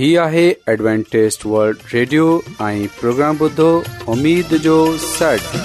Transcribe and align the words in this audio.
هي 0.00 0.14
آهي 0.24 0.42
ॲڊوانٽيست 0.72 1.42
world 1.54 1.80
radio 1.92 2.26
۽ 2.66 2.84
programme 2.98 3.36
بدو 3.40 3.64
اميد 4.12 4.52
جو 4.66 4.76
سٽ 5.00 5.56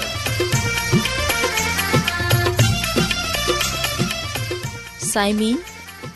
سائمين 5.04 5.56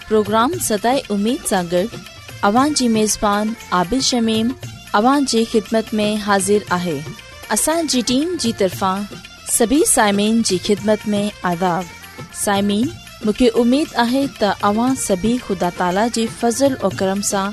پروگرام 0.09 0.59
ستاي 0.67 1.01
اميد 1.17 1.47
سانگر 1.53 1.97
اوان 2.51 2.75
جي 2.81 2.89
ميزبان 2.99 3.55
عابد 3.79 4.05
شميم 4.11 4.53
اوان 5.01 5.31
جي 5.35 5.45
خدمت 5.55 5.95
۾ 6.03 6.11
حاضر 6.27 6.69
آهي 6.81 6.97
اسان 7.59 7.91
جي 7.95 8.03
ٽيم 8.13 8.37
جي 8.45 8.53
طرفان 8.65 9.09
سڀي 9.57 9.81
سائمين 9.95 10.43
جي 10.51 10.61
خدمت 10.69 11.09
۾ 11.17 11.23
آداب 11.55 11.97
سائمين 12.45 12.87
مونکي 13.25 13.51
اميد 13.65 13.97
آهي 14.07 14.27
ته 14.43 14.71
اوان 14.73 15.03
سڀي 15.07 15.35
خدا 15.49 15.75
تالا 15.83 16.07
جي 16.21 16.29
فضل 16.43 16.79
۽ 16.87 16.97
کرم 17.03 17.27
سان 17.35 17.53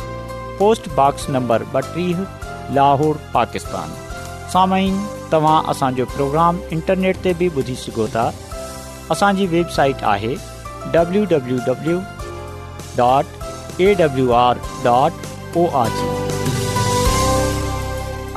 पोस्ट 0.61 0.87
बॉक्स 0.97 1.29
नंबर 1.33 1.63
ॿटीह 1.75 2.17
लाहौर 2.73 3.19
पाकिस्तान 3.35 3.93
साम्हूं 4.55 5.07
तव्हां 5.31 5.55
असांजो 5.71 6.05
प्रोग्राम 6.15 6.57
इंटरनेट 6.77 7.17
ते 7.23 7.33
बि 7.39 7.47
ॿुधी 7.55 7.75
सघो 7.85 8.05
था 8.17 8.25
असांजी 9.15 9.45
वेबसाइट 9.55 10.03
आहे 10.11 10.33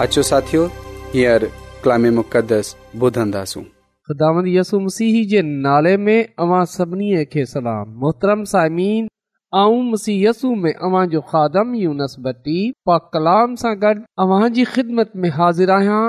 अचो 0.06 0.22
साथियो 0.30 0.66
हींअर 1.14 1.44
कलामे 1.84 2.10
मुक़दस 2.20 2.74
ॿुधंदासूं 3.02 3.62
ख़ुदांद 4.10 4.46
यसु 4.58 4.80
मसीह 4.86 5.24
जे 5.34 5.42
नाले 5.54 5.96
में 6.08 6.18
अवां 6.46 6.64
सभिनी 6.78 7.16
खे 7.34 7.46
सलाम 7.58 7.92
मोहतरम 8.04 8.44
साइमीन 8.56 9.08
ऐं 9.56 9.82
मुसीयसु 9.88 10.48
में 10.62 10.72
अवां 10.86 11.02
जो 11.10 11.20
खादम 11.32 11.74
यूनसबती 11.80 12.58
पलाम 12.90 13.52
सां 13.62 13.72
गॾु 13.82 13.92
अव्हां 14.24 14.46
जी 14.54 14.64
ख़िदमत 14.70 15.12
में 15.24 15.28
हाज़िर 15.36 15.70
आहियां 15.74 16.00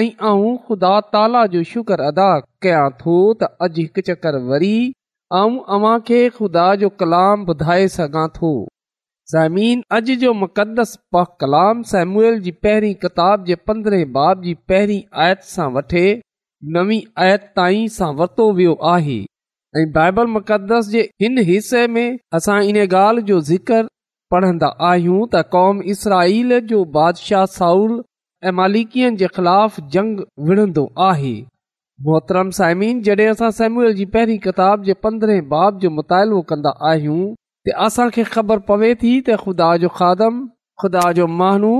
ऐं 0.00 0.50
ख़ुदा 0.66 0.90
ताला 1.16 1.44
जो 1.54 1.62
शुक्र 1.70 2.06
अदा 2.08 2.26
कयां 2.66 2.82
थो 3.04 3.14
त 3.42 3.48
अॼु 3.68 3.70
हिकु 3.80 4.04
चकर 4.10 4.38
वरी 4.50 4.74
ऐं 5.40 5.54
अव्हां 5.78 5.94
खे 6.10 6.18
खुदा 6.40 6.66
जो 6.84 6.92
कलाम 7.04 7.48
ॿुधाए 7.54 7.88
सघां 7.96 8.26
थो 8.36 8.52
ज़मीन 9.36 9.86
अॼु 10.00 10.18
जो 10.26 10.34
मुक़दस 10.44 10.94
पा 11.16 11.24
कलाम 11.44 11.82
सैम्यल 11.94 12.38
जी 12.48 12.56
पहिरीं 12.66 12.94
किताब 13.06 13.50
जे 13.52 13.58
पंद्रहें 13.70 14.04
बाब 14.20 14.44
जी 14.48 14.54
पहिरीं 14.72 15.00
आयत 15.28 15.50
सां 15.56 15.70
वठे 15.80 16.06
नवी 16.78 17.04
आयत 17.26 17.52
ताईं 17.62 17.92
सां 17.98 18.14
वरितो 18.22 18.52
वियो 18.62 18.78
आहे 18.96 19.20
ऐं 19.78 19.90
बाइबल 19.92 20.26
मुक़दस 20.26 20.88
जे 20.90 21.00
हिन 21.22 21.38
हिसे 21.48 21.82
में 21.96 22.06
असां 22.36 22.54
इन 22.68 22.76
ॻाल्हि 22.84 23.22
जो 23.26 23.40
ज़िक्र 23.48 23.82
पढ़ंदा 24.34 24.68
आहियूं 24.86 25.18
त 25.34 25.42
कौम 25.54 25.82
इसराईल 25.94 26.58
जो 26.72 26.80
बादशाह 26.96 27.44
साउल 27.58 27.92
ऐं 28.50 28.52
मालिकियुनि 28.60 29.16
जे 29.20 29.26
ख़िलाफ़ 29.36 29.76
जंग 29.96 30.24
विणंदो 30.48 30.84
आहे 31.08 31.34
मोहतरम 32.08 32.50
साइमीन 32.58 33.02
जॾहिं 33.10 33.28
असां 33.32 33.50
सेम्यूल 33.60 33.94
जी 34.00 34.04
पहिरीं 34.16 34.38
किताब 34.48 34.82
जे 34.88 34.94
पंद्रहें 35.06 35.46
बाब 35.54 35.78
जो 35.86 35.90
मुतालो 36.00 36.40
कंदा 36.52 36.72
आहियूं 36.90 37.20
त 37.68 37.76
असांखे 37.86 38.24
ख़बर 38.32 38.64
पवे 38.72 38.94
थी 39.04 39.12
त 39.30 39.36
ख़ुदा 39.44 39.70
जो 39.84 39.92
खादम 40.00 40.40
ख़ुदा 40.84 41.04
जो 41.20 41.26
महानू 41.44 41.72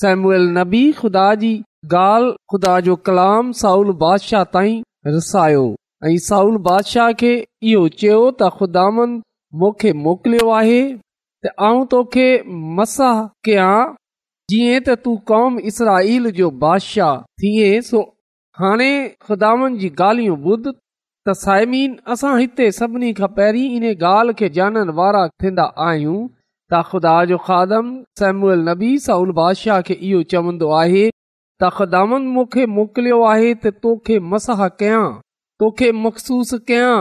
सेमूअल 0.00 0.48
नबी 0.60 0.82
ख़ुदा 1.02 1.28
जी 1.44 1.52
ॻाल्हि 1.98 2.34
ख़ुदा 2.54 2.78
जो 2.90 2.96
कलाम 3.10 3.52
साउल 3.64 3.94
बादशाह 4.04 4.48
ताईं 4.56 4.80
रसायो 5.18 5.68
ऐं 6.08 6.16
साउल 6.24 6.56
बादशाह 6.66 7.10
खे 7.22 7.30
इहो 7.70 7.80
चयो 8.02 8.18
त 8.20 8.48
ख़ुदान 8.60 9.10
मूंखे 9.62 9.90
मोकिलियो 10.04 10.44
आहे 10.58 10.76
त 11.46 11.84
तोखे 11.90 12.22
मसाह 12.78 13.18
कया 13.48 13.66
जीअं 14.54 14.78
त 14.86 14.96
तूं 15.02 15.16
कौम 15.32 15.58
जो 16.40 16.48
बादशाह 16.64 17.18
थिए 17.44 17.68
सो 17.90 18.00
हाणे 18.62 18.88
ख़ुदान 19.26 19.76
जी 19.84 19.90
ॻाल्हियूं 20.00 20.38
ॿुध 20.56 20.72
त 20.72 21.38
साइमिन 21.44 21.98
असां 22.16 22.32
हिते 22.38 22.70
सभिनी 22.80 23.12
खां 23.22 23.30
पहिरीं 23.36 23.68
इन 23.82 23.86
ॻाल्हि 23.92 24.38
खे 24.42 24.50
ॼाणण 24.60 24.94
वारा 25.04 25.24
थींदा 25.44 25.68
आहियूं 25.92 26.18
त 26.72 26.82
ख़ुदा 26.92 27.14
जो 27.32 27.42
खादम 27.50 27.92
सेम्यल 28.24 28.66
नबी 28.74 28.92
साउल 29.12 29.36
बादशाह 29.44 29.86
खे 29.90 30.00
इहो 30.12 30.24
चवंदो 30.34 30.72
आहे 30.82 31.06
त 31.14 31.76
ख़ुदान 31.80 32.18
मूंखे 32.38 32.66
मोकिलियो 32.78 33.22
आहे 33.38 33.54
त 33.64 33.78
तोखे 33.86 34.22
मसाह 34.34 34.68
कया 34.82 35.04
तोखे 35.60 35.88
मखसूस 36.02 36.50
कयां 36.68 36.92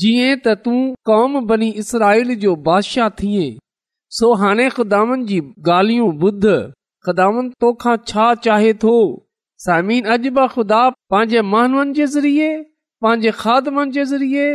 जीअं 0.00 0.34
त 0.42 0.52
तूं 0.64 0.80
कौम 1.08 1.32
बनी 1.52 1.68
इसराईल 1.82 2.28
जो 2.42 2.50
बादशाह 2.66 3.08
थिए 3.20 3.46
सो 4.18 4.28
हाणे 4.42 4.66
ख़ुदानि 4.74 5.24
जी 5.30 5.38
ॻाल्हियूं 5.68 6.06
ॿुध 6.26 7.58
तोखा 7.64 7.94
छा 8.10 8.26
चाहे 8.46 8.72
थो 8.84 8.92
सामिन 9.64 10.10
अॼ 10.14 10.18
ख़ुदा 10.52 10.82
पंहिंजे 11.14 11.42
मानवनि 11.56 11.94
जे 11.98 12.06
ज़रिए 12.12 12.52
पंहिंजे 13.06 13.32
खादमनि 13.40 13.92
जे 13.98 14.04
ज़रिए 14.12 14.46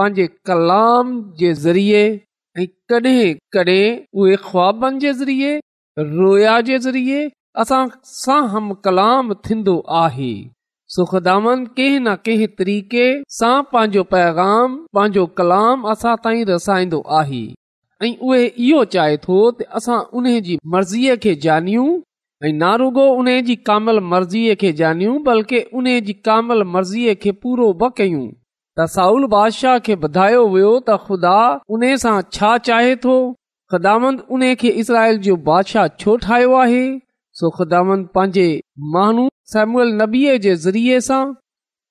पंहिंजे 0.00 0.26
कलाम 0.52 1.16
जे 1.44 1.52
ज़रिए 1.62 2.02
ऐं 2.10 2.68
कड॒हिं 2.92 3.32
कड॒हिं 3.58 4.36
ख़्वाबनि 4.50 5.02
जे 5.06 5.16
ज़रिए 5.24 5.56
रोया 6.12 6.60
जे 6.70 6.78
ज़रिए 6.90 7.26
असां 7.66 7.82
सां 8.14 8.38
हम 8.56 8.70
कलाम 8.88 9.38
थींदो 9.48 9.78
आहे 10.04 10.32
सुखदांद 10.94 11.66
कंहिं 11.76 11.98
न 12.00 12.14
कंहिं 12.26 12.46
तरीक़े 12.58 13.04
सां 13.38 13.56
पंहिंजो 13.72 14.02
पैगाम 14.12 14.76
पंहिंजो 14.96 15.24
कलाम 15.40 15.82
असां 15.94 16.14
ताईंंदो 16.26 17.00
आहे 17.16 17.40
ऐं 18.06 18.12
उहे 18.28 18.44
इहो 18.68 18.84
चाहे 18.94 19.16
थो 19.26 19.40
त 19.58 19.66
असां 19.80 19.98
उन 20.20 20.30
जी 20.48 20.56
मर्ज़ीअ 20.76 21.16
खे 21.24 21.34
जनियूं 21.44 21.88
ऐं 22.48 22.52
ना 22.62 22.70
रुगो 22.84 23.04
उन्हे 23.24 23.56
कामल 23.70 24.00
मर्ज़ीअ 24.14 24.54
खे 24.62 24.70
जनियूं 24.80 25.18
बल्कि 25.28 25.60
उन 25.80 25.90
जी 26.10 26.14
कामल 26.30 26.64
मर्ज़ीअ 26.76 27.14
खे 27.26 27.32
पूरो 27.42 27.68
ब 27.74 27.90
कयूं 28.00 28.24
तसाउल 28.82 29.26
बादशाह 29.38 29.78
खे 29.90 29.98
ॿुधायो 30.08 30.42
वियो 30.56 30.72
त 30.74 31.00
ख़ुदा 31.06 31.36
उन 31.76 31.86
सां 32.06 32.16
छा 32.38 32.56
चाहे 32.70 32.96
थो 33.04 33.18
खिदामंद 33.74 34.26
उन्हे 34.38 34.54
इसराइल 34.84 35.22
जो 35.28 35.36
बादशाह 35.52 35.94
छो 36.04 36.16
ठाहियो 36.28 36.56
आहे 36.66 36.82
सो 37.42 37.50
दावन 37.72 38.04
पंहिंजे 38.18 38.46
माण्हू 38.94 39.28
सैम्यूल 39.52 39.92
नबीअ 40.02 40.32
जे 40.44 40.54
ज़रिए 40.62 40.96
सां 41.04 41.18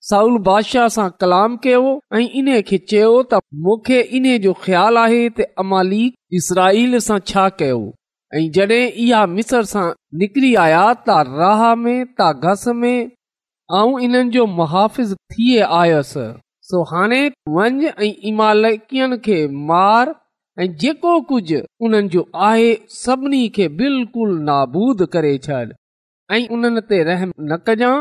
साउल 0.07 0.35
बादशाह 0.47 0.87
सां 0.95 1.05
कलाम 1.21 1.55
कयो 1.61 1.79
ऐं 2.15 2.19
इन 2.41 2.49
खे 2.71 2.77
चयो 2.91 3.13
त 3.31 3.39
मूंखे 3.67 4.01
इन्हे 4.19 4.33
जो 4.43 4.51
ख़्यालु 4.65 4.99
आहे 5.03 5.21
त 5.29 5.47
अमालिक 5.63 6.37
इसराईल 6.41 6.93
सां 7.05 7.17
छा 7.31 7.45
कयो 7.61 7.79
ऐं 8.33 8.43
जॾहिं 8.57 8.77
इहा 9.05 9.21
मिसर 9.31 9.63
सां 9.71 9.85
निकिरी 10.23 10.51
आया 10.65 10.83
त 11.07 11.17
राह 11.39 11.63
में 11.87 12.05
त 12.21 12.29
घस 12.51 12.67
में 12.83 12.99
ऐं 13.07 14.05
इन्हनि 14.09 14.29
जो 14.37 14.45
मुहाफ़िज़ 14.61 15.15
थिए 15.35 15.65
आयसि 15.79 16.27
सो 16.73 16.83
हाणे 16.93 17.21
वंज 17.57 17.83
ऐं 17.93 18.11
इमालिक 18.33 18.95
खे 19.29 19.39
मार 19.73 20.13
ऐं 20.61 20.69
जेको 20.85 21.17
कुझु 21.33 21.65
उन्हनि 21.89 22.13
जो 22.19 22.27
आहे 22.51 22.69
सभिनी 23.01 23.43
खे 23.59 23.67
बिल्कुलु 23.81 25.09
करे 25.19 25.37
छॾ 25.49 25.61
ऐं 26.35 26.47
उन्हनि 26.55 26.81
ते 26.89 26.97
रहम 27.07 27.29
न 27.49 27.55
कजांइ 27.67 27.99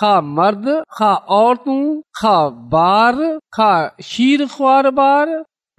खा 0.00 0.12
मर्द 0.36 0.64
खा 0.98 1.10
औरतूं 1.34 1.82
खा 2.20 2.34
ॿार 2.80 3.18
खा 3.56 3.70
शीर 4.10 4.40
ख़्वार 4.54 4.86
ॿार 5.00 5.28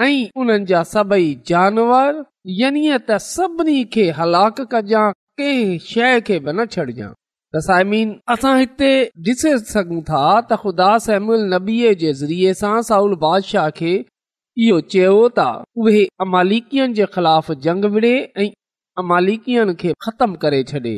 ऐं 0.08 0.20
उन्हनि 0.42 0.66
जा 0.70 0.84
सभई 0.92 1.28
जानवर 1.52 2.22
यानी 2.62 2.84
त 3.10 3.18
सभिनी 3.26 3.84
खे 3.96 4.06
हलाक 4.20 4.62
कजांइ 4.76 5.14
कंहिं 5.42 5.78
शइ 5.90 6.22
खे 6.32 6.40
बि 6.48 6.52
न 6.62 6.66
छॾजांइ 6.78 8.08
तां 8.42 8.56
हिते 8.60 8.92
ॾिसी 9.34 9.54
सघूं 9.74 10.02
था 10.14 10.24
त 10.24 10.62
ख़ुदा 10.64 10.90
सहम 11.10 11.30
नबी 11.58 11.78
जे 12.08 12.14
ज़रिए 12.24 12.54
सां 12.64 12.76
साउल 12.94 13.16
बादशाह 13.28 13.70
खे 13.84 13.94
इहो 14.68 14.80
चयो 14.96 15.20
त 15.40 15.50
उहे 15.84 16.08
अमालिकन 16.28 16.98
जे 17.02 17.12
ख़िलाफ़ 17.18 17.54
जंग 17.70 17.92
विड़े 17.98 18.16
ऐं 18.44 18.50
अमालिकन 19.06 19.76
खे 19.84 19.94
ख़तम 20.08 20.42
करे 20.46 20.64
छॾे 20.76 20.98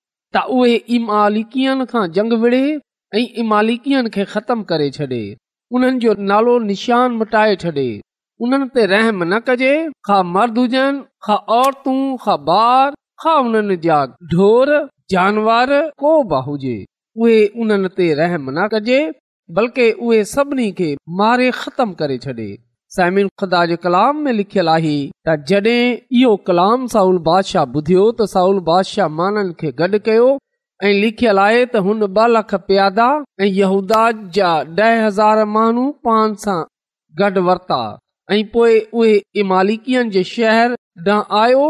त 0.35 0.41
उहे 0.57 0.75
इमालिकियुनि 0.97 1.85
खां 1.91 2.03
जंग 2.17 2.33
विढ़े 2.43 2.63
ऐं 3.19 3.23
इमालिकन 3.41 4.07
खे 4.15 4.23
ख़तमु 4.33 4.63
करे 4.69 4.85
छॾे 4.97 5.21
उन्हनि 5.77 5.99
जो 6.03 6.13
नालो 6.31 6.53
निशान 6.67 7.17
मिटाए 7.23 7.55
छॾे 7.63 7.87
उन्हनि 8.45 8.67
ते 8.77 8.85
रहम 8.93 9.19
न 9.23 9.39
कजे 9.49 9.73
खा 10.09 10.21
मर्द 10.37 10.57
हुजनि 10.61 11.03
खा 11.27 11.35
औरतूं 11.57 11.97
खा 12.25 12.35
ॿार 12.59 12.95
खा 13.23 13.33
उन्हनि 13.49 13.77
जा 13.87 13.99
ढोर 14.35 14.73
जानवर 15.15 15.73
को 16.03 16.13
बि 16.33 16.39
हुजे 16.49 16.77
उहे 17.23 17.37
उन्हनि 17.65 17.89
ते 18.01 18.07
रहम 18.23 18.49
न 18.57 18.67
कजे 18.75 18.99
बल्कि 19.59 19.91
उहे 20.05 20.23
सभिनी 20.35 20.71
खे 20.83 20.89
मारे 21.21 21.51
ख़तमु 21.63 21.93
करे 22.03 22.17
छॾे 22.27 22.49
लिखल 22.99 23.55
आयो 23.55 23.79
कलाम 26.47 26.87
ॿुधियो 27.01 28.07
त 28.19 28.27
साउल 28.33 28.57
गिखल 29.63 31.39
आहे 31.39 31.63
यहूदा 33.47 34.03
जा 34.39 34.51
ॾह 34.79 35.03
हज़ार 35.05 35.41
माण्हू 35.53 35.85
पाण 36.09 36.33
सां 36.43 36.59
गॾ 37.21 37.27
वरता 37.47 37.79
ऐ 38.31 38.33
पोए 38.55 38.75
उहे 38.93 39.15
इमालिकन 39.45 40.09
जे 40.17 40.23
शहर 40.33 40.69
ॾां 41.07 41.19
आयो 41.43 41.65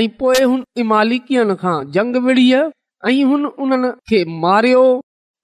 ऐं 0.00 0.08
पोए 0.22 0.40
हुन 0.44 0.60
इमालिकन 0.84 1.50
खां 1.64 1.74
जंग 1.98 2.16
विढ़ीअ 2.28 2.62
ऐं 3.10 3.16
हुन 3.32 3.50
उन 3.66 3.88
खे 4.10 4.22
मारियो 4.46 4.86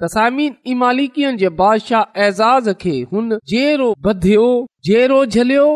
तसीन 0.03 0.55
इमालिक 0.73 1.13
जे 1.43 1.49
बादशाह 1.59 2.21
एज़ाज़ 2.21 2.73
खे 2.83 2.95
हुन 3.13 3.29
जहिड़ो 3.53 3.95
बधियो 4.07 4.49
जेरोलो 4.89 5.69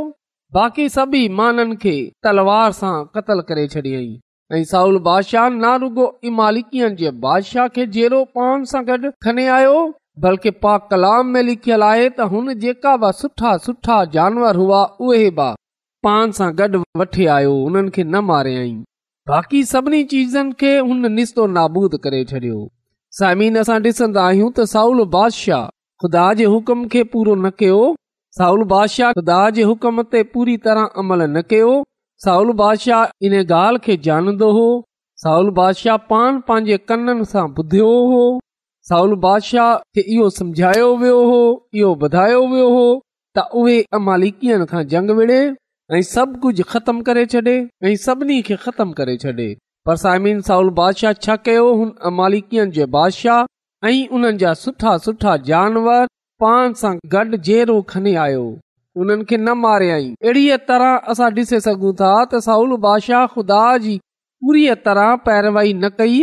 बाक़ी 0.56 0.88
सभी 0.96 1.28
माननि 1.38 1.76
खे 1.84 1.94
तलवार 2.26 2.72
सां 2.80 2.92
क़तल 3.16 3.40
करे 3.50 3.66
छॾियईं 3.74 4.58
ऐं 4.58 4.62
साउल 4.72 4.98
बादशाह 5.06 5.48
ना 5.62 5.74
रुगो 5.84 6.06
इमालिकन 6.32 6.96
जे 6.98 7.10
बादशाह 7.24 7.68
खे 7.76 7.86
जहिड़ो 7.96 8.18
पान 8.38 8.64
सां 8.72 8.82
गॾु 8.90 9.10
खणे 9.26 9.46
आयो 9.58 9.78
बल्कि 10.26 10.50
पा 10.64 10.76
कलाम 10.90 11.30
में 11.36 11.42
लिखियल 11.48 11.82
आहे 11.88 12.08
त 12.18 12.26
हुन 12.34 12.54
जेका 12.66 12.96
बि 13.04 13.12
सुठा 13.20 13.56
सुठा 13.68 13.98
जानवर 14.18 14.56
हुआ 14.64 14.82
उहे 15.08 15.30
बि 15.40 15.46
पाण 16.08 16.36
सां 16.40 16.50
गॾु 16.60 16.82
वठी 17.04 17.26
आयो 17.38 17.56
हुननि 17.62 17.94
खे 17.96 18.04
न 18.04 18.22
मारे 18.32 18.56
आई 18.64 18.76
बाक़ी 19.32 19.64
सभिनी 19.72 20.02
चीजनि 20.14 20.56
खे 20.64 20.74
हुन 20.92 21.12
निस्तो 21.20 21.46
नाबूद 21.60 21.98
करे 22.08 22.22
छॾियो 22.34 22.60
समीन 23.18 23.56
असां 23.58 23.76
ॾिसंदा 23.86 24.24
आहियूं 24.24 24.48
त 24.56 24.64
साउल 24.72 25.04
बादशाह 25.12 25.62
ख़ुदा 26.02 26.24
जे 26.40 26.44
हुकुम 26.50 26.82
खे 26.92 27.00
पूरो 27.14 27.32
न 27.38 27.50
कयो 27.62 27.78
साउल 28.36 28.60
बादशाह 28.72 29.12
ख़ुदा 29.18 29.38
जे 29.56 29.62
हुकुम 29.70 30.02
ते 30.14 30.22
पूरी 30.34 30.54
तरह 30.66 31.00
अमल 31.02 31.24
न 31.24 31.40
कयो 31.52 31.72
साउल 32.26 32.52
बादशाह 32.60 33.24
इन 33.28 33.32
ॻाल्हि 33.46 33.80
खे 33.86 33.96
ॼाणंदो 34.10 34.50
हो 34.58 34.68
साउल 35.24 35.50
बादशाह 35.56 35.96
पान 36.12 36.38
पंहिंजे 36.50 36.76
कननि 36.92 37.26
सां 37.32 37.44
ॿुधियो 37.62 37.88
हो 38.12 38.20
साउल 38.90 39.14
बादशाह 39.24 39.72
खे 39.98 40.04
इहो 40.18 40.28
सम्झायो 40.38 40.86
वियो 41.02 41.16
हो 41.32 41.40
इहो 41.80 41.90
ॿुधायो 42.04 42.44
वियो 42.54 42.68
हो 42.78 42.84
त 43.38 43.44
उहे 43.62 43.78
मालिकीअ 44.10 44.60
खां 44.74 44.84
जंग 44.94 45.10
विड़े 45.22 45.40
ऐं 45.98 46.00
सभु 46.14 46.40
कुझु 46.46 46.68
ख़तमु 46.74 47.04
करे 47.10 47.26
छॾे 47.34 47.56
ऐं 47.90 47.96
सभिनी 48.08 48.38
खे 48.50 48.60
ख़तमु 48.66 48.96
करे 49.02 49.16
छॾे 49.26 49.48
पर 49.86 49.96
सायमिन 49.96 50.40
साउल 50.46 50.68
बादशाह 50.78 51.12
छा 51.26 51.34
कयो 51.48 51.68
हुन 51.76 51.92
अमालिकन 52.08 52.70
जे 52.78 52.86
बादशाह 52.96 53.88
ऐं 53.90 54.08
उन्हनि 54.18 54.38
जा 54.42 54.52
सुठा 54.62 54.96
सुठा 55.04 55.36
जानवर 55.50 56.04
पान 56.44 56.74
सां 56.80 56.92
गॾु 57.14 57.80
खने 57.94 58.14
आयो 58.26 58.42
हुननि 58.98 59.24
खे 59.30 59.36
न 59.36 59.54
मारियाई 59.62 60.10
अहिड़ी 60.24 60.44
तरह 60.72 61.10
असां 61.14 61.30
ॾिसी 61.40 61.60
सघूं 61.68 61.92
था 62.02 62.10
त 62.24 62.40
साउल 62.50 62.76
बादशाह 62.84 63.26
खुदा 63.38 63.62
जी 63.88 63.96
पूरी 64.44 64.66
तरह 64.88 65.10
पैरवाई 65.28 65.72
न 65.74 65.90
कई 66.02 66.20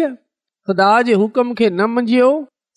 खुदा 0.70 0.92
जे 1.10 1.18
हुकुम 1.26 1.54
खे 1.62 1.70
न 1.72 1.90
मंझयो 1.98 2.30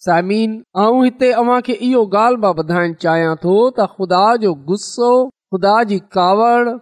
सायमिन 0.07 0.55
आऊं 0.83 1.05
हिते 1.07 1.31
अव्हां 1.43 1.61
खे 1.69 1.79
इहो 1.89 2.05
ॻाल्हि 2.19 2.43
मां 2.47 2.55
ॿुधाइण 2.65 2.95
चाहियां 3.05 3.35
थो 3.45 3.55
त 3.79 3.93
ख़ुदा 3.97 4.25
जो 4.47 4.55
गुस्सो 4.73 5.13
ख़ुदा 5.55 5.81
जी 5.93 6.01
कावड़ 6.19 6.79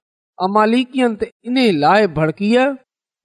अमालिकियन 0.49 1.17
ते 1.25 1.31
इन 1.51 1.59
लाइ 1.87 2.07
भड़कीअ 2.21 2.67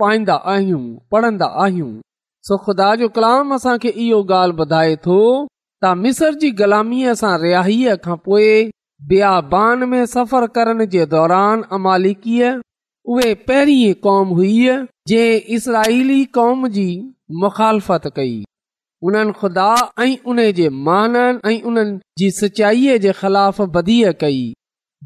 पाईंदा 0.00 0.34
आहियूं 0.54 0.82
पढ़ंदा 1.12 1.46
आहियूं 1.64 1.90
सो 2.48 2.56
ख़ुदा 2.64 2.94
जो 3.00 3.08
कलाम 3.18 3.54
असांखे 3.54 3.88
इहो 4.04 4.20
ॻाल्हि 4.34 4.54
ॿुधाए 4.64 4.94
थो 5.06 5.18
त 5.82 5.92
मिसर 6.02 6.34
जी 6.42 6.50
ग़ुलामीअ 6.60 7.14
सां 7.22 7.34
रिहाईअ 7.44 7.96
खां 8.04 8.16
पोइ 8.28 8.50
बियाबान 9.12 9.84
में 9.94 10.04
सफ़र 10.14 10.46
करण 10.58 10.84
जे 10.94 11.06
दौरान 11.14 11.62
अमालिकीअ 11.78 12.52
उहे 13.14 13.32
पहिरीं 13.50 13.92
क़ौम 14.06 14.34
हुई 14.40 14.54
जंहिं 15.12 15.54
इसराईली 15.56 16.24
क़ौम 16.38 16.66
जी 16.78 16.86
मुख़ालफ़त 17.44 18.08
कई 18.20 18.36
उन्हनि 19.08 19.32
खुदा 19.42 19.68
ऐं 20.04 20.14
उन 20.32 20.42
जे 20.60 20.68
माननि 20.88 21.48
ऐं 21.54 21.60
उन्हनि 21.72 21.98
जी 22.22 22.30
सचाईअ 22.40 22.98
जे 23.06 23.12
ख़िलाफ़ 23.22 23.60
बधीअ 23.78 24.12
कई 24.24 24.40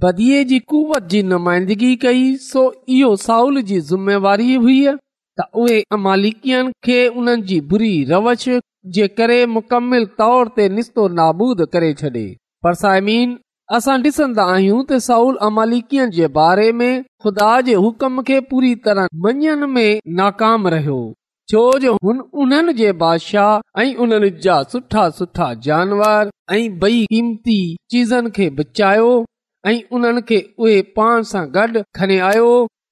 बदि 0.00 0.42
जी 0.50 0.58
कुवत 0.72 1.08
जी 1.12 1.22
नुमाइंदगी 1.30 1.94
कई 2.02 2.34
सो 2.42 2.60
इहो 2.98 3.14
साउल 3.24 3.60
जी 3.70 3.80
ज़िमेवारी 3.90 4.54
हुई 4.62 4.80
त 5.40 5.44
उहे 5.64 5.80
अमालिकन 5.96 6.70
खे 6.84 7.00
उन्हनि 7.08 7.42
जी 7.50 7.60
बुरी 7.72 7.92
रवश 8.10 8.48
जे 8.96 9.06
करे 9.18 9.38
मुकमिल 9.56 10.04
तौर 10.22 10.48
ते 10.56 10.68
निस्तो 10.76 11.06
नाबूद 11.18 11.64
करे 11.74 11.92
छॾे 12.00 12.24
परसायमीन 12.66 13.38
असां 13.76 13.96
डि॒सन्दन्न्न्न्दा 14.04 14.46
आहियूं 14.54 14.80
त 14.90 14.98
साउल 15.08 15.36
अमालिकियन 15.48 16.10
जे 16.18 16.26
बारे 16.38 16.66
में 16.82 16.90
खुदा 17.26 17.50
जे 17.68 17.74
हुकम 17.86 18.22
खे 18.30 18.38
पूरी 18.52 18.74
तरह 18.86 19.08
मञण 19.26 19.66
में 19.72 19.90
नाकाम 20.20 20.68
रहियो 20.76 20.98
छो 21.52 21.62
जो 21.84 21.94
हुननि 22.22 22.74
जे 22.80 22.92
बादशाह 23.04 23.82
ऐं 23.84 23.90
उन्हनि 24.06 24.30
जा 24.48 24.58
सुठा 24.74 25.08
सुठा 25.20 25.52
जानवर 25.68 26.30
ऐं 26.58 26.62
बई 26.84 27.04
क़ीमती 27.12 27.58
चीज़नि 27.94 28.30
खे 28.40 28.50
बचायो 28.60 29.12
ऐं 29.68 29.80
उन 29.96 30.20
खे 30.28 30.38
उहे 30.60 30.80
पाण 30.98 31.22
सां 31.30 31.42
गॾु 31.56 31.80
खनि 31.98 32.16
आयो 32.28 32.48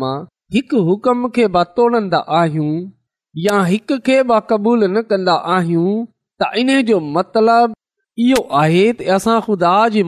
मां 0.00 0.12
हिकु 0.54 0.78
हुकम 0.86 1.20
खे 1.36 1.44
क़बूल 4.52 4.82
न 4.84 5.02
कंदा 5.12 5.34
आहियूं 5.56 5.92
त 6.42 6.48
इन 6.62 6.70
जो 6.88 6.96
मतिलबु 7.18 7.74
इहो 8.26 8.40
आहे 8.62 8.86
असां 9.18 9.36
ख़ुदा 9.46 9.74
जो 9.94 10.02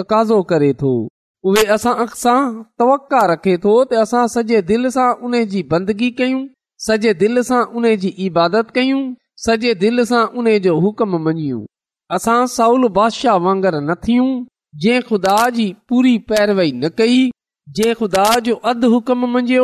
तकाज़ो 0.00 0.38
करे 0.52 0.70
तवका 2.80 3.22
रखे 3.32 3.54
असां 4.04 4.24
सॼे 4.36 4.58
दिलि 4.72 4.90
सां 5.00 5.08
उन 5.30 5.34
जी 5.54 5.62
बंदगी 5.74 6.12
दिलि 7.24 7.44
सां 7.52 7.60
उन 7.82 7.90
जी 8.04 8.12
इबादत 8.28 8.72
कयूं 8.78 9.02
सॼे 9.44 9.70
दिलि 9.82 10.04
सां 10.08 10.22
उन 10.40 10.48
जो 10.64 10.72
हुकुम 10.84 11.12
मञियो 11.26 11.58
असां 12.16 12.38
सहुल 12.54 12.82
बादिशाह 12.96 13.36
वांगुरु 13.44 13.78
न 13.82 13.94
थियूं 14.06 14.26
जंहिं 14.84 15.04
ख़ुदा 15.10 15.36
जी 15.58 15.64
पूरी 15.92 16.10
पैरवई 16.32 16.72
न 16.72 16.88
कई 17.00 17.20
जंहिं 17.78 17.94
ख़ुदा 18.00 18.24
जो 18.48 18.56
अधु 18.72 18.90
हुकम 18.94 19.24
मंझियो 19.36 19.62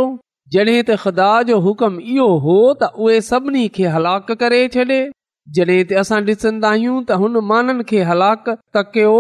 जॾहिं 0.54 0.78
त 0.90 0.94
ख़ुदा 1.02 1.26
जो 1.50 1.58
हुकम 1.66 1.98
इहो 2.14 2.28
हो 2.46 2.54
त 2.82 2.88
उहे 3.06 3.18
सभिनी 3.26 3.64
खे 3.76 3.90
हलाक 3.96 4.32
करे 4.44 4.60
छॾे 4.76 4.98
जड॒हिं 5.58 5.84
ते 5.92 5.98
असां 6.04 6.20
ॾिसंदा 6.34 6.70
आहियूं 6.76 6.94
त 7.02 7.18
हुन 7.24 7.36
माननि 7.50 7.86
खे 7.92 8.00
हलाक 8.12 8.48
त 8.54 8.84
कयो 8.94 9.12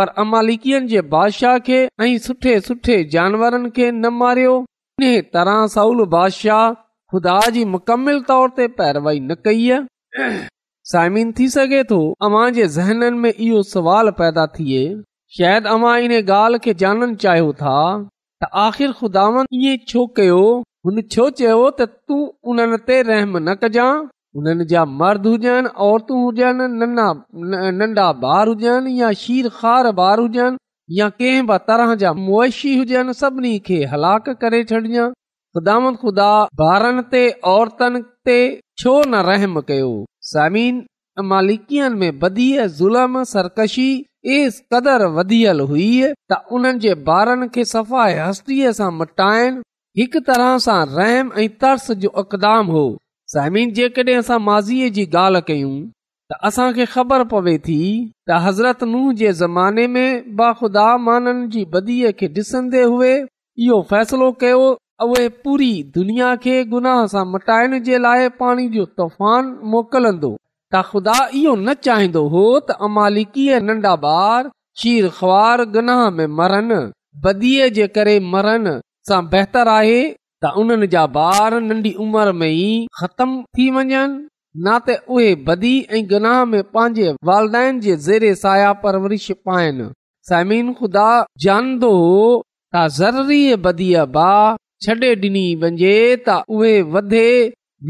पर 0.00 0.12
अमालिकन 0.24 0.90
जे 0.92 1.04
बादिशाह 1.14 1.56
खे 1.70 1.78
ऐं 2.08 2.12
सुठे 2.26 2.58
सुठे 2.68 2.98
जानवरनि 3.16 3.72
खे 3.80 3.88
न 3.94 4.12
मारियो 4.18 4.52
इन 5.00 5.16
तरह 5.38 5.64
सउल 5.78 6.04
बादशाह 6.16 6.62
ख़ुदा 7.16 7.38
जी 7.56 7.64
मुकमिल 7.76 8.22
तौर 8.32 8.54
ते 8.60 8.68
पैरवई 8.82 9.24
न 9.30 9.38
कई 9.50 9.66
साइमिन 10.90 11.32
थी 11.38 11.48
सघे 11.54 11.82
थो 11.90 11.98
अवां 12.28 12.46
जे 12.58 12.68
सवाल 13.72 14.10
पैदा 14.20 14.46
थिए 14.56 14.82
शायदि 15.36 15.68
अवां 15.74 15.92
इन 16.06 16.12
ॻाल्हि 16.22 16.58
खे 16.64 16.72
ॼाणण 16.86 17.14
चाहियो 17.24 17.52
था 17.60 17.76
त 18.44 18.50
आखिर 18.64 18.92
ख़ुदा 19.02 19.22
हुन 20.86 21.00
छो 21.14 21.28
चयो 21.38 21.68
त 21.78 21.86
तूं 21.92 22.20
उन्हनि 22.52 22.78
ते 22.90 22.96
रहम 23.10 23.36
न 23.38 23.54
कजांइ 23.64 24.02
हुननि 24.36 24.64
जा 24.72 24.82
मर्द 25.02 25.26
हुजनि 25.30 25.70
औरतूं 25.86 26.20
हुजनि 26.26 26.66
नंढा 27.82 28.06
ॿार 28.32 28.52
हुजनि 28.52 28.94
या 29.00 29.12
शीर 29.22 29.48
ख़ार 29.58 29.86
ॿार 30.04 30.20
हुजनि 30.20 30.98
या 30.98 31.08
कंहिं 31.20 31.46
बि 31.52 31.58
तरह 31.70 31.94
जा 32.04 32.12
मुवैशी 32.22 32.76
हुजनि 32.82 33.14
सभिनी 33.22 33.52
खे 33.70 33.78
हलाक 33.94 34.30
करे 34.44 34.62
छॾजांइ 34.72 35.06
ख़ुदा 35.56 35.78
ख़ुदा 36.02 36.30
ॿारनि 36.68 37.06
ते 37.14 37.22
औरतनि 37.56 38.02
ते 38.30 38.38
छो 38.82 38.92
न 39.06 39.14
रहम 39.26 39.52
कयो 39.66 39.88
सामिनी 40.28 41.58
क़दर 44.74 45.04
हुई 45.72 45.88
तस्तीअ 46.32 48.72
सां 48.78 48.88
मटाइण 48.98 49.60
हिक 50.00 50.16
तरह 50.30 50.48
सां 50.66 50.78
रहम 50.96 51.30
ऐं 51.38 51.46
तर्स 51.64 51.84
जो 52.04 52.10
अक़दाम 52.24 52.72
हो 52.76 52.82
साइमिन 53.36 53.72
जेकॾहिं 53.78 54.16
असां 54.24 54.38
माज़ीअ 54.50 54.90
जी 54.98 55.06
ॻाल्हि 55.22 55.46
कयूं 55.52 55.74
त 56.32 56.40
असां 56.50 56.68
ख़बर 56.96 57.24
पवे 57.36 57.56
थी 57.68 57.78
त 57.88 58.40
हज़रत 58.48 58.84
नूह 58.94 59.12
जे 59.24 59.32
ज़माने 59.44 59.86
में 59.98 60.36
बाखुदा 60.42 60.88
कयो 62.18 64.76
उहे 65.10 65.28
पूरी 65.44 65.72
दुनिया 65.96 66.30
खे 66.44 66.54
गुनाह 66.72 67.00
सां 67.12 67.24
मटाइण 67.34 67.78
जे 67.88 67.98
लाइ 68.06 68.28
पाणी 68.40 68.66
जो 68.76 68.84
तूफ़ान 69.00 69.48
मोकिलंदो 69.74 70.30
त 70.72 70.82
ख़ुदा 70.90 71.16
इहो 71.40 71.54
न 71.54 71.74
चाहींदो 71.86 72.22
हो 72.34 72.42
त 72.66 72.80
अमालिक 72.88 73.38
नंढा 73.70 73.94
ॿार 74.14 74.50
शीर 74.82 75.08
ख़्वार 75.20 75.64
गुनाह 75.76 76.02
में 76.18 76.26
मरन 76.40 76.74
बदीअ 77.26 77.70
जे 77.78 77.88
करे 77.96 78.16
मरन 78.34 78.70
सां 79.10 79.20
बहितर 79.34 79.70
आहे 79.76 79.98
त 80.10 80.52
उन्हनि 80.64 80.90
जा 80.96 81.04
ॿार 81.24 81.58
नंढी 81.70 81.94
उमिरि 82.06 82.36
में 82.44 82.48
ई 82.48 82.86
ख़तम 83.00 83.34
थी 83.56 83.68
वञनि 83.78 84.02
न 84.06 84.78
त 84.86 84.98
उहे 85.16 85.34
बदी 85.50 85.74
ऐं 85.96 86.04
गनाह 86.14 86.40
में 86.54 86.60
पंहिंजे 86.76 87.12
वालदाइन 87.30 87.82
जे 87.84 87.98
ज़ेरे 88.08 88.32
साया 88.46 88.72
परवरिश 88.86 89.28
पाइनि 89.50 89.90
समीन 90.30 90.72
ख़ुदा 90.80 91.10
जानंदो 91.44 91.92
हो 92.00 92.18
त 92.74 92.88
ज़रूरी 92.96 93.44
बदीअ 93.68 94.02
बार 94.16 94.58
छॾे 94.84 94.94
ॾिनी 95.22 95.42
वञे 95.62 95.90
त 96.28 96.42
उहे 96.58 96.70
वधे 96.94 97.26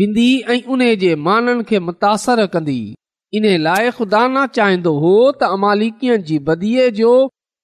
वेंदी 0.00 0.26
ऐं 0.54 0.58
उन 0.74 0.82
जे 1.02 1.12
माननि 1.28 1.62
खे 1.68 1.78
मुतासिर 1.88 2.42
कंदी 2.54 2.76
इन 3.38 3.46
लाइ 3.66 3.90
ख़ुदा 3.98 4.22
ना 4.34 4.42
चाहींदो 4.58 4.92
हो 5.04 5.12
त 5.40 5.48
अमालिकन 5.56 6.22
जी 6.30 6.38
बदीअ 6.50 6.88
जो 7.00 7.14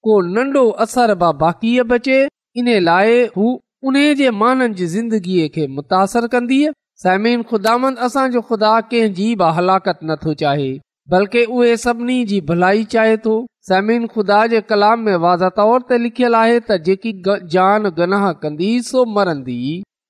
को 0.07 0.17
नन्ढो 0.37 0.63
असर 0.85 1.13
बि 1.25 1.31
बाक़ीअ 1.43 1.83
बचे 1.93 2.17
इन 2.61 2.69
लाइ 2.89 3.19
हू 3.37 3.51
उन 3.91 4.01
जे 4.21 4.31
माननि 4.41 4.73
जी 4.81 4.85
ज़िंदगीअ 4.97 5.47
खे 5.57 5.67
मुतासिर 5.77 6.27
कंदी 6.35 6.61
सामुदांद 7.05 7.97
असांजो 8.09 8.41
ख़ुदा 8.51 8.73
कंहिंजी 8.93 9.29
बि 9.43 9.55
हलाकत 9.59 9.99
नथो 10.13 10.33
चाहे 10.43 10.71
बल्कि 11.11 11.43
उहे 11.57 11.75
सभिनी 11.77 12.23
जी 12.29 12.39
भलाई 12.49 12.83
चाहे 12.93 13.15
थो 13.25 13.35
ख़ुदा 13.71 14.45
जे 14.51 14.59
कलाम 14.69 14.99
में 15.05 15.15
वाज़ 15.23 15.43
तौर 15.57 15.81
ते 15.89 15.97
लिखियलु 16.01 16.35
आहे 16.37 16.59
त 16.67 16.77
जेकी 16.87 17.11
जान 17.55 17.89
गनाह 17.99 18.31
कंदी 18.43 18.69
सो 18.89 19.03
मरंदी 19.17 19.57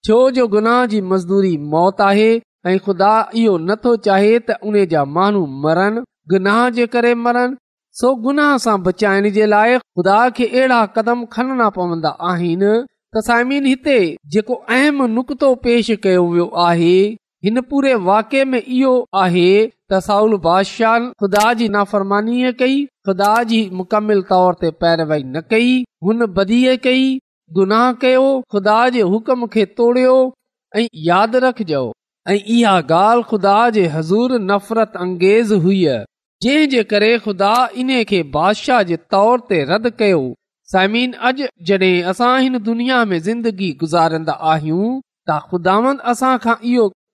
छो 0.07 0.17
जो 0.37 0.47
गुनाह 0.55 0.85
जी 0.93 0.99
मज़दूरी 1.13 1.51
मौत 1.75 2.01
आहे 2.07 2.27
ऐं 2.71 2.77
खुदा 2.87 3.11
इहो 3.43 3.57
नथो 3.71 3.95
चाहे 4.09 4.31
त 4.49 4.57
उन 4.71 4.79
जा 4.95 5.03
माण्हू 5.19 5.43
मरन 5.67 6.01
गुनाह 6.35 6.61
जे 6.79 6.87
करे 6.95 7.13
मरन 7.27 7.55
सो 8.01 8.13
गुनाह 8.27 8.55
सां 8.67 8.75
बचाइण 8.89 9.29
जे 9.39 9.45
लाइ 9.55 9.79
खुदा 10.01 10.19
खे 10.41 10.47
अहिड़ा 10.57 10.79
कदम 10.99 11.23
खणणा 11.37 11.69
पवंदा 11.79 12.09
आहिनि 12.33 12.73
त 13.15 13.25
साइमिन 13.31 13.65
हिते 13.73 13.97
जेको 14.37 14.61
अहम 14.77 15.01
नुक़्तो 15.17 15.53
पेश 15.67 15.91
कयो 16.07 16.25
वियो 16.35 16.47
आहे 16.69 16.93
हिन 17.45 17.59
पूरे 17.69 17.93
वाके 18.07 18.43
में 18.45 18.61
इहो 18.61 18.91
आहे 19.19 19.43
त 19.91 19.99
साउल 20.07 20.35
बादशाह 20.45 20.97
ख़ुदा 21.23 21.43
जी 21.59 21.67
नाफ़रमानी 21.75 22.51
कई 22.61 22.79
ख़ुदा 23.07 23.29
जी 23.51 23.59
मुकमिल 23.81 24.23
न 24.27 25.43
कई 25.53 25.69
हुन 26.07 26.25
बदी 26.39 26.59
कई 26.87 27.05
गुनाह 27.59 27.91
कयो 28.01 28.25
ख़ुदा 28.55 28.77
जे 28.97 29.65
तोड़ियो 29.79 30.17
ऐं 30.79 30.85
यादि 31.05 31.39
रखजो 31.45 31.83
ऐ 32.27 32.35
इहा 32.55 32.73
ॻाल्हि 32.95 33.23
खुदा 33.29 33.55
जे 33.77 33.85
हज़ूर 33.95 34.31
नफ़रत 34.49 34.97
अंगेज़ 35.05 35.53
हुई 35.65 35.79
जंहिं 36.45 36.67
जे 36.73 36.83
करे 36.91 37.11
ख़ुदा 37.25 37.53
इन्हीअ 37.83 38.03
खे 38.11 38.21
बादशाह 38.35 38.83
जे 38.91 38.97
तौर 39.15 39.39
ते 39.51 39.61
रद 39.71 39.89
कयो 40.01 40.19
साइमिन 40.73 41.13
अॼ 41.13 41.31
जडे॒ 41.69 42.05
असां 42.11 42.33
हिन 42.47 42.59
दुनिया 42.69 42.99
में 43.13 43.17
ज़िंदगी 43.29 43.71
गुज़ारंदा 43.85 44.33
आहियूं 44.53 44.91
त 45.29 45.39
ख़ुदान 45.47 45.89
असांखा 46.13 46.55
इहो 46.73 46.85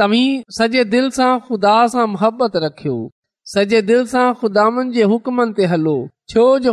तमी 0.00 0.22
सॼे 0.56 0.82
दिलि 0.92 1.10
सां 1.16 1.32
ख़ुदा 1.48 1.74
सां 1.94 2.06
मुहबत 2.12 2.56
रखियो 2.62 2.94
सॼे 3.50 3.80
दिल 3.90 4.06
सां 4.12 4.24
हलो 5.72 5.94
छो 6.32 6.42
जो 6.64 6.72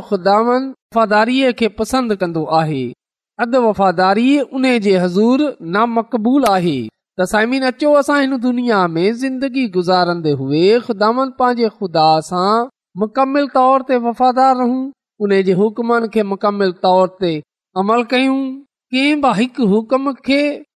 नामक़सां 5.76 7.44
हिन 7.52 8.38
दुनिया 8.48 8.82
में 8.96 9.14
ज़िंदगी 9.26 9.68
गुज़ारंदे 9.78 10.32
हुए 10.42 10.64
खुदान 10.88 11.30
पंहिंजे 11.44 11.70
ख़ुदा 11.78 12.08
सां 12.32 12.48
मुकमिल 13.04 13.48
तौर 13.60 13.88
ते 13.92 13.98
वफ़ादार 14.08 14.58
रहूं 14.64 14.82
उन 15.28 15.38
जे 15.52 15.60
हुकमन 15.62 16.08
खे 16.18 16.24
मुकमिल 16.34 16.74
तौर 16.88 17.16
ते 17.22 17.34
अमल 17.86 18.08
कयूं 18.16 18.40
कंहिं 18.96 19.16
बि 19.28 19.38
हिकु 19.42 19.72
हुकम 19.76 20.12
खे 20.30 20.44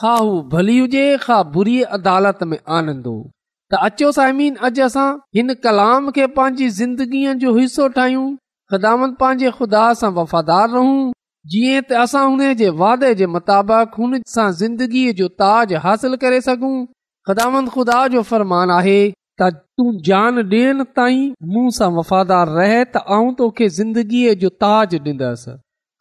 खा 0.00 0.14
भली 0.52 0.78
हुजे 0.78 1.04
बुरी 1.52 1.76
अदालत 1.96 2.42
में 2.48 2.56
आनंदो 2.78 3.12
त 3.74 3.78
अचो 3.86 4.08
साइमीन 4.16 4.56
अॼु 4.68 4.82
असां 4.86 5.04
हिन 5.36 5.52
कलाम 5.66 6.10
खे 6.18 6.26
पंहिंजी 6.34 6.66
ज़िंदगीअ 6.80 7.32
जो 7.44 7.54
हिसो 7.58 7.86
ठाहियूं 7.94 8.26
ख़िदामत 8.74 9.14
पंहिंजे 9.22 9.50
ख़ुदा 9.60 9.84
सां 10.00 10.10
वफ़ादार 10.18 10.68
रहूं 10.72 11.06
जीअं 11.54 11.80
त 11.86 12.00
असां 12.02 12.22
हुन 12.26 12.42
जे 12.62 12.68
वादे 12.82 13.10
जे 13.22 13.28
मुताबिक़ 13.36 13.96
हुन 14.02 14.14
सां 14.34 14.44
ज़िंदगीअ 14.60 15.14
जो 15.22 15.28
ताज 15.44 15.72
हासिल 15.86 16.18
करे 16.26 16.42
सघूं 16.48 16.74
ख़िदामंत 17.30 17.72
ख़ुदा 17.78 17.98
जो 18.16 18.24
फरमान 18.32 18.74
आहे 18.76 18.96
त 19.00 19.50
तूं 19.60 19.88
जान 20.10 20.42
ॾियण 20.44 20.84
ताईं 21.00 21.24
मूं 21.56 21.66
सां 21.78 21.90
वफ़ादार 22.02 22.54
रहे 22.58 22.78
त 22.84 23.04
आऊं 23.18 23.32
तोखे 23.40 23.72
ज़िंदगीअ 23.80 24.36
जो 24.44 24.52
ताज 24.68 24.94
ॾींदसि 25.08 25.56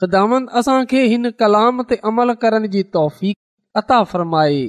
ख़िदामंत 0.06 0.56
असांखे 0.64 1.08
हिन 1.16 1.34
कलाम 1.46 1.84
ते 1.94 2.02
अमल 2.14 2.38
करण 2.46 2.72
जी 2.78 2.86
तौफ़ 3.00 3.26
अता 3.80 3.96
फरमाए 4.10 4.60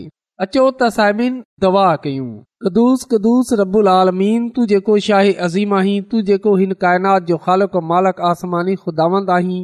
अचो 0.44 0.62
त 0.70 0.86
साइबिन 0.94 1.34
दवा 1.64 1.82
कयूं 2.04 2.24
कदुस 2.64 3.04
कदुस 3.12 3.50
आलमीन 3.90 4.48
तूं 4.56 4.64
जेको 4.72 4.96
शाही 5.08 5.30
अज़ीम 5.46 5.74
आहीं 5.80 6.00
तू 6.14 6.22
जेको 6.30 6.54
हिन 6.62 6.72
काइनात 6.84 7.28
जो 7.28 7.36
ख़ालक 7.44 7.76
मालक 7.92 8.20
आसमानी 8.30 8.74
खुदावंद 8.86 9.28
आहीं 9.34 9.60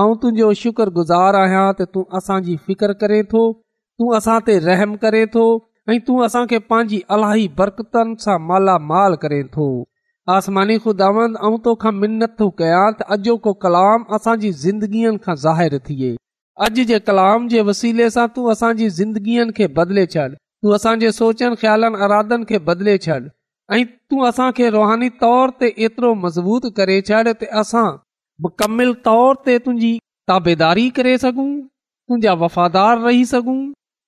ऐं 0.00 0.16
तुंहिंजो 0.22 0.48
शुक्रगुज़ार 0.62 1.38
आहियां 1.42 1.68
त 1.80 1.86
तूं 1.96 2.02
असांजी 2.20 2.56
फिकर 2.70 2.92
करें 3.04 3.20
थो 3.34 3.42
तूं 3.56 4.08
असां 4.18 4.38
ते 4.48 4.56
रहम 4.66 4.96
करे 5.04 5.22
थो 5.36 5.44
ऐं 5.90 5.98
तूं 6.08 6.16
असांखे 6.28 6.60
पंहिंजी 6.72 6.98
अलाही 7.18 7.44
बरकतनि 7.62 8.16
सां 8.26 8.36
मालामाल 8.50 9.18
करें 9.26 9.40
थो 9.58 9.68
आसमानी 10.38 10.78
खुदावंद 10.88 11.38
तोखां 11.68 11.94
मिनत 12.02 12.34
थो 12.42 12.50
कयां 12.62 12.84
त 13.00 13.08
अॼोको 13.18 13.54
कलाम 13.66 14.08
असांजी 14.20 14.52
ज़िंदगीअनि 14.66 15.24
खां 15.28 15.38
ज़ाहिरु 15.46 15.80
थिए 15.90 16.10
अॼु 16.66 16.82
जे 16.88 16.98
कलाम 17.08 17.46
जे 17.50 17.60
वसीले 17.66 18.06
सां 18.14 18.26
तूं 18.32 18.42
असांजी 18.52 18.88
ज़िंदगीअ 18.96 19.44
खे 19.58 19.66
बदिले 19.76 20.04
छॾ 20.14 20.24
तू 20.64 20.70
असांजे 20.76 21.12
सोचनि 21.18 21.54
ख्यालनि 21.60 22.00
अरादनि 22.06 22.44
खे 22.50 22.58
बदिले 22.66 22.96
छॾु 23.04 23.28
ऐं 23.76 23.84
तू 24.10 24.24
असांखे 24.30 24.68
रुहानी 24.76 25.08
तौर 25.22 25.50
ते 25.60 25.68
एतिरो 25.84 26.10
मज़बूत 26.24 26.66
करे 26.78 27.00
छॾ 27.08 27.22
ते 27.40 27.46
असां 27.60 27.86
मुकमिल 28.46 28.92
तौर 29.06 29.34
ते 29.46 29.54
तुंहिंजी 29.66 29.92
ताबेदारी 30.32 30.88
करे 30.98 31.16
सघूं 31.24 31.48
तुंहिंजा 31.64 32.34
वफ़ादार 32.44 33.00
रही 33.06 33.24
सघूं 33.32 33.58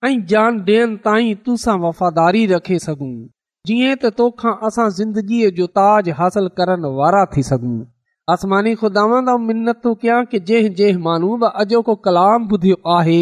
ऐं 0.09 0.13
जान 0.33 0.61
ॾियनि 0.69 0.97
ताईं 1.09 1.35
तुसां 1.47 1.79
वफ़ादारी 1.87 2.45
रखे 2.53 2.79
सघूं 2.89 3.13
जीअं 3.71 3.95
त 4.03 4.13
तोखा 4.21 4.53
असां 4.71 4.89
ज़िंदगीअ 5.01 5.51
जो 5.61 5.67
ताज 5.81 6.11
हासिलु 6.21 6.57
करण 6.61 6.85
वारा 7.01 7.25
थी 7.37 7.49
सघूं 7.53 7.77
आसमानी 8.33 8.75
ख़ुदा 8.81 9.03
की 10.35 10.39
जंहिं 10.51 10.75
जंहिं 10.81 11.03
माण्हू 11.07 11.31
अॼोको 11.49 11.95
कलाम 12.07 12.45
ॿुधियो 12.57 12.77
आहे 12.99 13.17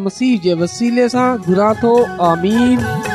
मसीह 0.08 0.40
जे 0.48 0.58
वसीले 0.64 1.06
सां 1.16 1.28
घुरा 1.48 1.70
थो 1.84 1.94
आमीन 2.32 3.14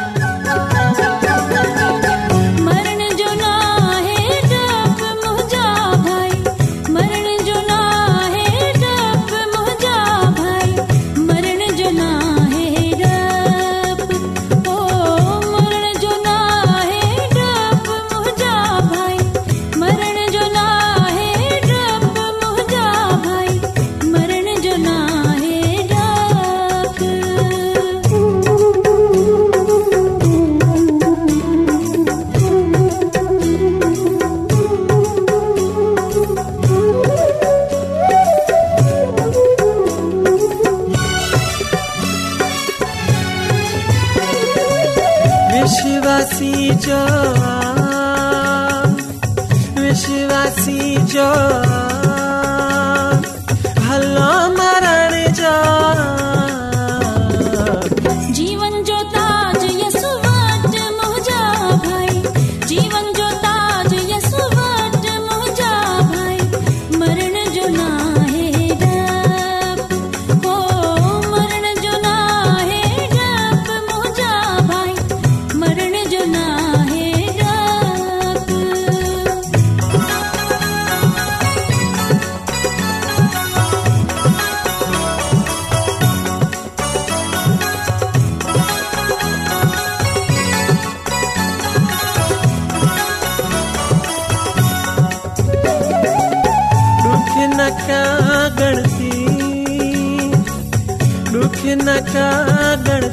न 101.76 101.94
खाॾण 102.12 103.10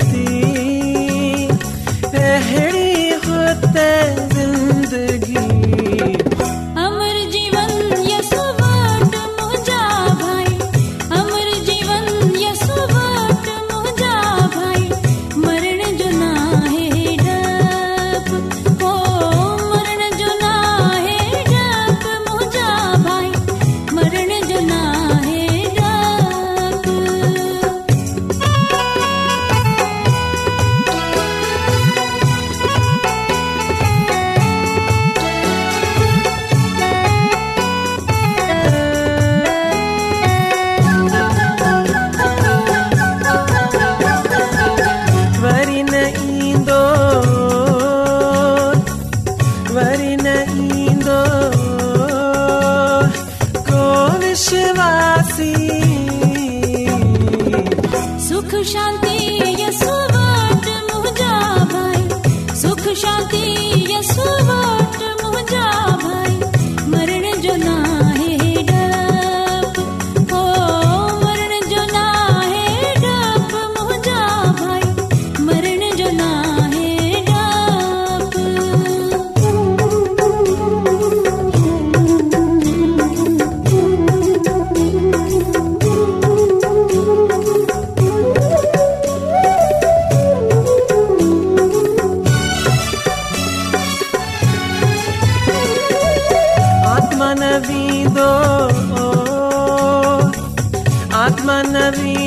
नवी 101.66 102.19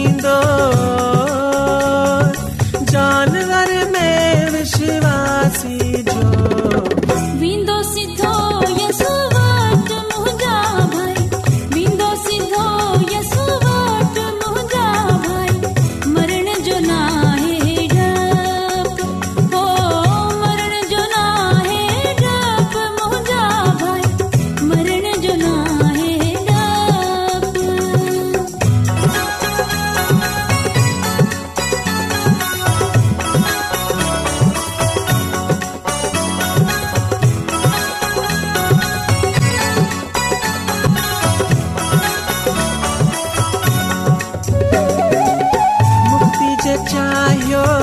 yo 47.53 47.82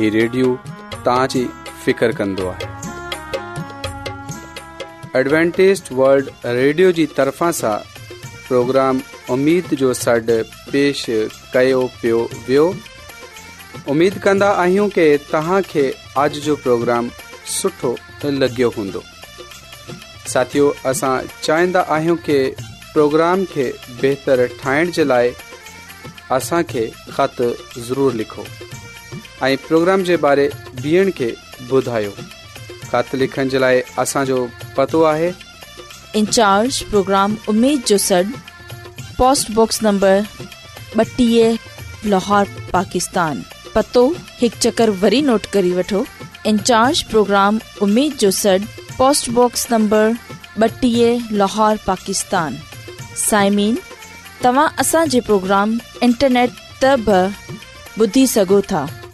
हीउ 0.00 0.10
रेडियो 0.12 0.46
तव्हांजी 1.06 1.42
फिकर 1.84 2.12
वल्ड 5.98 6.28
रेडियो 6.58 6.92
जी 6.98 7.04
तरफ़ा 7.18 7.72
پروگرام 8.50 8.98
प्रोग्राम 9.00 9.58
جو 9.72 9.76
जो 9.76 9.92
सॾु 9.94 10.36
पेश 10.70 11.04
कयो 11.54 11.82
पियो 12.00 12.22
वियो 12.48 12.64
उमेद 13.90 14.18
कि 14.26 15.06
तव्हांखे 15.32 15.84
जो 16.46 16.56
प्रोग्राम 16.68 17.08
सुठो 17.60 17.94
लॻियो 18.38 18.70
हूंदो 18.78 19.02
साथियो 20.32 20.72
असां 20.94 21.14
कि 22.28 22.38
प्रोग्राम 22.92 23.44
खे 23.52 23.70
बहितरु 24.02 24.46
ठाहिण 24.64 24.90
जे 24.98 25.04
लाइ 25.14 25.30
असांखे 26.40 26.90
ख़तु 27.20 27.50
ज़रूरु 27.88 28.16
लिखो 28.24 28.50
इन 29.42 29.56
प्रोग्राम 29.68 30.00
लाहौर 42.04 42.46
पाकिस्तान 42.72 43.40
पतो 43.74 44.02
हिकु 44.40 44.58
चकर 44.62 44.90
प्रोग्राम 47.10 47.60
साइमीन 53.26 53.74
तव्हांजे 54.44 55.20
प्रोग्राम 55.30 55.76
इंटरनेट 56.02 56.50
त 56.84 57.22
ॿुधी 58.00 58.24
सघो 58.26 58.60
था 58.70 58.82